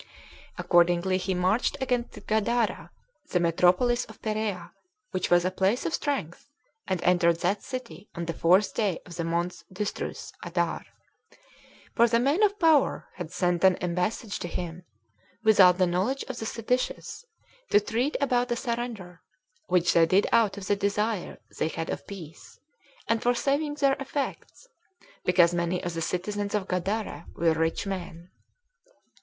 Accordingly, 0.57 1.17
he 1.19 1.35
marched 1.35 1.77
against 1.79 2.25
Gadara, 2.25 2.89
the 3.29 3.39
metropolis 3.39 4.03
of 4.05 4.19
Perea, 4.19 4.71
which 5.11 5.29
was 5.29 5.45
a 5.45 5.51
place 5.51 5.85
of 5.85 5.93
strength, 5.93 6.49
and 6.87 6.99
entered 7.03 7.41
that 7.41 7.61
city 7.61 8.09
on 8.15 8.25
the 8.25 8.33
fourth 8.33 8.73
day 8.73 8.97
of 9.05 9.15
the 9.17 9.23
month 9.23 9.63
Dystrus 9.71 10.33
[Adar]; 10.43 10.87
for 11.95 12.07
the 12.07 12.19
men 12.19 12.41
of 12.41 12.57
power 12.57 13.09
had 13.17 13.31
sent 13.31 13.63
an 13.63 13.75
embassage 13.75 14.39
to 14.39 14.47
him, 14.47 14.85
without 15.43 15.77
the 15.77 15.85
knowledge 15.85 16.23
of 16.23 16.39
the 16.39 16.47
seditious, 16.47 17.23
to 17.69 17.79
treat 17.79 18.17
about 18.19 18.49
a 18.51 18.55
surrender; 18.55 19.21
which 19.67 19.93
they 19.93 20.07
did 20.07 20.25
out 20.31 20.57
of 20.57 20.65
the 20.65 20.75
desire 20.75 21.37
they 21.59 21.67
had 21.67 21.91
of 21.91 22.07
peace, 22.07 22.59
and 23.07 23.21
for 23.21 23.35
saving 23.35 23.75
their 23.75 23.93
effects, 23.99 24.67
because 25.25 25.53
many 25.53 25.79
of 25.83 25.93
the 25.93 26.01
citizens 26.01 26.55
of 26.55 26.67
Gadara 26.67 27.27
were 27.35 27.53
rich 27.53 27.85
men. 27.85 28.31